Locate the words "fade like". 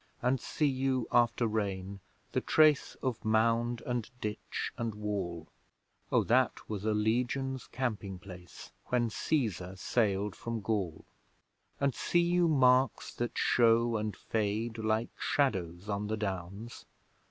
14.17-15.09